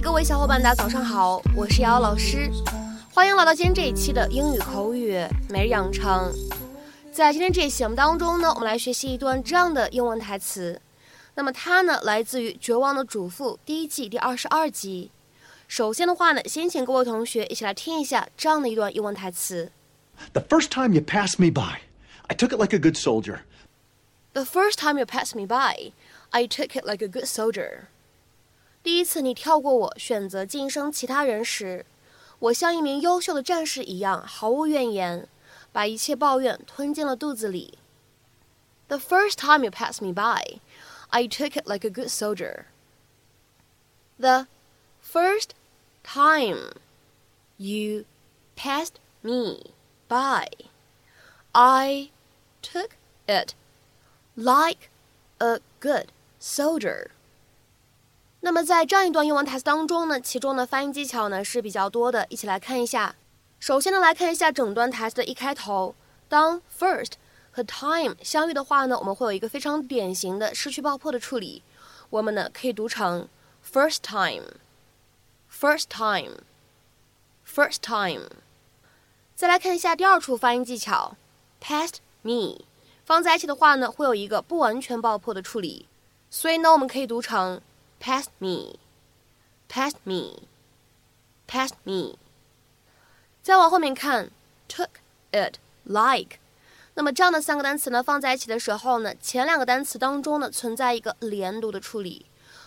[0.00, 2.50] 嘿，各位小伙伴，大家早上好，我是瑶瑶老师，
[3.12, 6.32] 欢迎来到今天这一期的英语口语每日养成。
[7.12, 10.80] 在今天这一期节目当中呢，我们来学习一段这样的英文台词。
[11.34, 15.10] 那么它呢，来自于《绝望的主妇》第一季第二十二集。
[15.68, 19.70] 首先的话呢，先请各位同学一起来听一下这样的一段英文台词。
[20.32, 21.80] The first time you passed me by,
[22.28, 23.40] I took it like a good soldier.
[24.32, 25.92] The first time you passed me by,
[26.30, 27.88] I took it like a good soldier.
[28.82, 31.84] 第一次你跳过我，选择晋升其他人时，
[32.38, 35.28] 我像一名优秀的战士一样毫无怨言，
[35.70, 37.78] 把一切抱怨吞进了肚子里。
[38.88, 40.60] The first time you passed me by,
[41.10, 42.64] I took it like a good soldier.
[44.18, 44.46] The
[45.02, 45.50] first
[46.02, 46.72] time
[47.58, 48.04] you
[48.56, 49.74] passed me
[50.08, 50.48] by,
[51.52, 52.10] I
[52.62, 52.90] took
[53.26, 53.54] it
[54.34, 54.88] like
[55.38, 56.06] a good
[56.40, 57.10] soldier.
[58.42, 63.14] 那么在这样一段英文台词当中呢，其中的发音技巧呢是比较多的，一起来看一下。
[63.58, 65.94] 首先呢，来看一下整段台词的一开头，
[66.26, 67.12] 当 first
[67.52, 71.62] 和 time 相遇的话呢，我们会有一个非常典型的失去爆破的处理，
[72.08, 73.28] 我们呢可以读成
[73.70, 78.30] first time，first time，first time。
[79.36, 81.18] 再来看一下第二处发音技巧
[81.62, 82.64] ，past me
[83.04, 85.86] 放在一起的话呢，会有一个不完全爆破的处理，
[86.30, 87.60] 所以呢，我们可以读成。
[88.00, 88.78] Past me,
[89.68, 90.40] past me,
[91.46, 92.16] past me。
[93.42, 94.30] 再往后面看
[94.68, 94.88] ，took
[95.32, 96.38] it like。
[96.94, 102.26] 那么这样的三个单词呢，放在一起的时候呢，前两个单词当中呢存在一个连读的处理，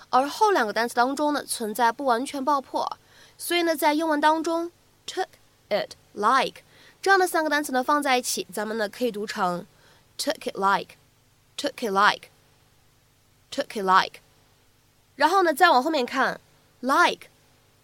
[0.10, 2.98] 而后两个单词当中呢存在不完全爆破。
[3.38, 4.72] 所以呢，在英文当中
[5.06, 5.28] ，took
[5.70, 6.64] it like
[7.02, 9.68] 这样的三个单词呢放在一起，咱们呢可以读成
[10.18, 14.23] took it like，took it like，took it like。
[15.16, 16.40] 然后呢，再往后面看
[16.80, 17.28] ，like，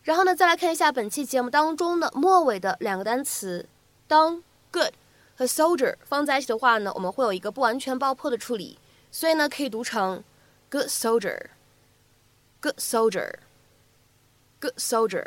[0.03, 3.67] 然后呢，再来看一下本期节目当中的末尾的两个单词，
[4.07, 4.93] 当 good
[5.35, 8.79] 和 soldier 放在一起的话呢，我们会有一个不完全爆破的处理，
[9.11, 10.23] 所以呢，可以读成
[10.69, 15.25] good soldier，good soldier，good soldier。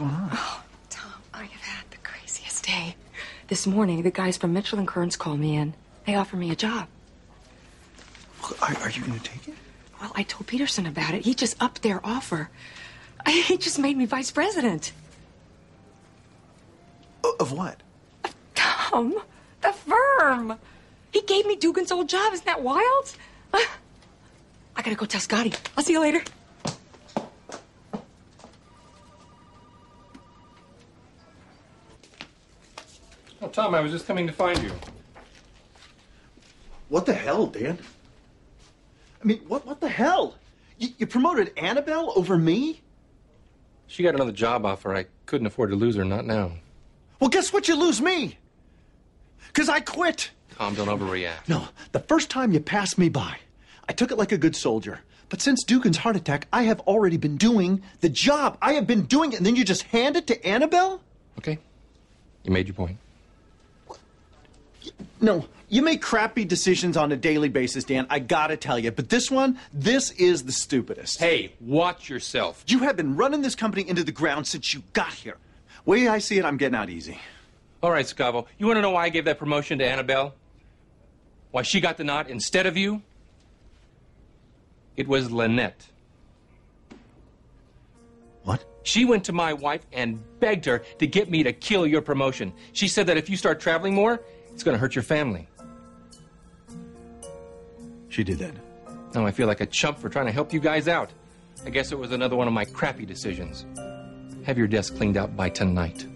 [0.00, 0.30] Going on?
[0.32, 2.96] Oh, Tom, I have had the craziest day.
[3.48, 5.74] This morning, the guys from Mitchell and Kearns called me in.
[6.06, 6.88] They offered me a job.
[8.62, 9.54] Are, are you going to take it?
[10.00, 11.26] Well, I told Peterson about it.
[11.26, 12.50] He just upped their offer.
[13.26, 14.92] He just made me vice president.
[17.38, 17.76] Of what?
[18.24, 19.20] Of Tom,
[19.60, 20.58] the firm.
[21.12, 22.32] He gave me Dugan's old job.
[22.32, 23.14] Isn't that wild?
[23.52, 23.66] I
[24.76, 25.52] gotta go tell Scotty.
[25.76, 26.22] I'll see you later.
[33.52, 34.70] Tom, I was just coming to find you.
[36.88, 37.78] What the hell, Dan?
[39.22, 40.36] I mean, what what the hell?
[40.78, 42.80] You, you promoted Annabelle over me?
[43.86, 44.94] She got another job offer.
[44.94, 46.52] I couldn't afford to lose her, not now.
[47.18, 47.68] Well, guess what?
[47.68, 48.38] You lose me.
[49.48, 50.30] Because I quit.
[50.56, 51.48] Tom, don't overreact.
[51.48, 53.36] No, the first time you passed me by,
[53.88, 55.00] I took it like a good soldier.
[55.28, 58.58] But since Dugan's heart attack, I have already been doing the job.
[58.62, 61.02] I have been doing it, and then you just hand it to Annabelle?
[61.38, 61.58] Okay.
[62.44, 62.96] You made your point.
[65.20, 68.06] No, you make crappy decisions on a daily basis, Dan.
[68.08, 68.90] I gotta tell you.
[68.90, 71.20] But this one, this is the stupidest.
[71.20, 72.64] Hey, watch yourself.
[72.66, 75.36] You have been running this company into the ground since you got here.
[75.84, 77.18] Way I see it, I'm getting out easy.
[77.82, 78.46] All right, Scavo.
[78.58, 80.34] You want to know why I gave that promotion to Annabelle?
[81.50, 83.02] Why she got the nod instead of you?
[84.96, 85.86] It was Lynette.
[88.44, 88.64] What?
[88.82, 92.52] She went to my wife and begged her to get me to kill your promotion.
[92.72, 94.20] She said that if you start traveling more,
[94.59, 95.47] it's going to hurt your family.
[98.09, 98.53] She did that.
[99.13, 101.09] Now I feel like a chump for trying to help you guys out.
[101.65, 103.65] I guess it was another one of my crappy decisions.
[104.45, 106.07] Have your desk cleaned out by tonight.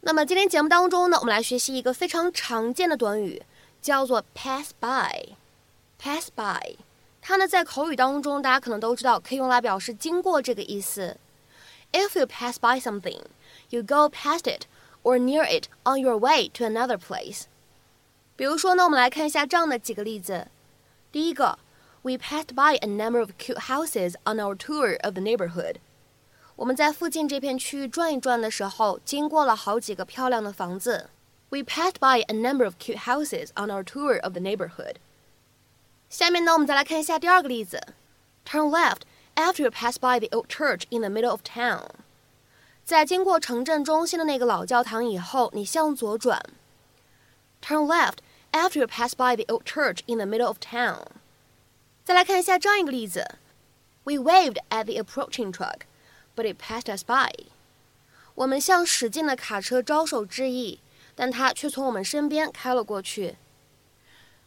[0.00, 3.42] 那么今天节目当中呢，我们来学习一个非常常见的短语，
[3.80, 6.76] 叫做 pass by。pass by，
[7.22, 11.16] 它呢在口语当中，大家可能都知道，可以用来表示经过这个意思。
[11.92, 13.22] If you pass by something,
[13.70, 14.66] you go past it
[15.02, 17.44] or near it on your way to another place.
[18.36, 20.48] 比如说呢，我们来看一下这样的几个例子。
[21.12, 21.58] 第一个，
[22.02, 25.76] We passed by a number of cute houses on our tour of the neighborhood.
[26.56, 31.10] 我们在附近这片区域转一转的时候，经过了好几个漂亮的房子。
[31.50, 34.96] We passed by a number of cute houses on our tour of the neighborhood.
[36.10, 37.80] 下面呢，我们再来看一下第二个例子。
[38.44, 39.02] Turn left
[39.38, 41.88] after you pass by the old church in the middle of town.
[42.84, 46.42] 在经过城镇中心的那个老教堂以后，你向左转。
[47.62, 48.18] Turn left
[48.52, 51.06] after you pass by the old church in the middle of town.
[52.04, 53.38] 再来看一下这样一个例子：
[54.04, 55.86] We waved at the approaching truck
[56.36, 57.30] but it passed us by.
[58.34, 60.80] 我们向驶近的卡车招手致意，
[61.14, 63.36] 但它却从我们身边开了过去。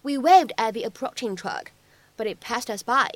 [0.03, 1.67] We waved at the approaching truck,
[2.15, 3.09] but it passed us by.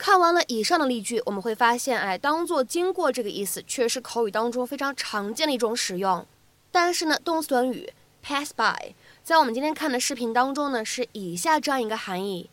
[0.00, 6.26] 看完了以上的例句，我们会发现，哎，当做经过这个意思，却是口语当中非常常见的一种使用。
[6.72, 7.92] 但是呢，动词短语
[8.22, 12.48] pass by，在我们今天看的视频当中呢，是以下这样一个含义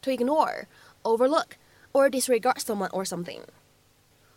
[0.00, 0.64] ：to ignore,
[1.02, 1.48] overlook,
[1.92, 3.42] or disregard someone or something。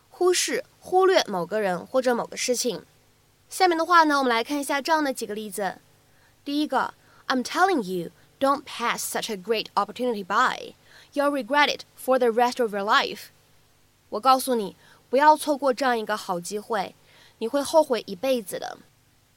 [0.10, 2.84] 忽视、忽略某个人或者某个事情。
[3.48, 5.78] 下面的话呢，我们来看一下这样的几个例子。
[6.44, 6.94] 第一个
[7.30, 8.12] ，I'm telling you,
[8.43, 10.75] don't pass such a great opportunity by.
[11.13, 13.31] You'll regret it for the rest of your life.
[14.11, 14.77] 我告诉你，
[15.11, 16.95] 不要错过这样一个好机会，
[17.39, 18.79] 你会后悔一辈子的。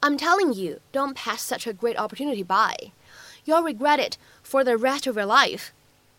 [0.00, 2.92] I'm telling you, don't pass such a great opportunity by.
[3.44, 5.68] You'll regret it for the rest of your life.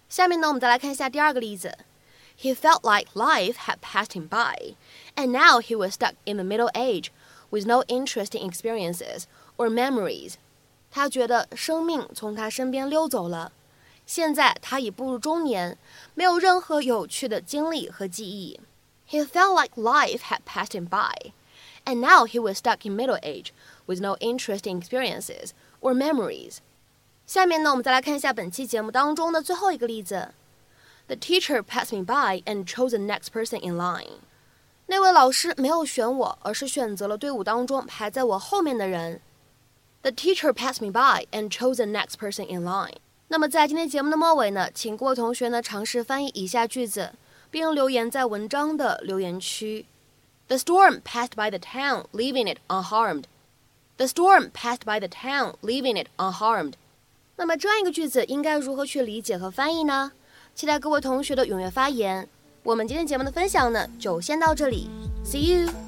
[0.09, 1.77] 下面呢，我们再来看一下第二个例子。
[2.35, 4.75] he felt like life had passed him by,
[5.15, 7.12] and now he was stuck in the middle age
[7.51, 9.27] with no interesting experiences
[9.57, 10.38] or memories.
[10.90, 13.52] 他觉得生命从他身边溜走了，
[14.06, 15.76] 现在他已步入中年，
[16.14, 18.58] 没有任何有趣的经历和记忆。
[19.08, 21.32] He felt like life had passed him by,
[21.85, 23.52] and now he was stuck in middle age
[23.87, 25.50] with no interesting experiences
[25.81, 26.58] or memories.
[27.26, 30.34] 下面呢，我们再来看一下本期节目当中的最后一个例子。
[31.08, 34.20] the teacher passed me by and chose the next person in line.
[34.87, 39.20] 那位老师没有选我，而是选择了队伍当中排在我后面的人。
[40.02, 42.96] The teacher passed me by and chose the next person in line.
[43.28, 47.12] 那么在今天节目的末尾呢，请各位同学呢尝试翻译以下句子，
[47.50, 49.86] 并留言在文章的留言区。
[50.46, 53.24] The storm passed by the town, leaving it unharmed.
[53.98, 56.74] The storm passed by the town, leaving it unharmed.
[57.36, 60.12] 那么这样一个句子应该如何去理解和翻译呢？
[60.54, 62.28] 期待各位同学的踊跃发言。
[62.62, 64.88] 我们今天节目的分享呢，就先到这里
[65.24, 65.88] ，See you。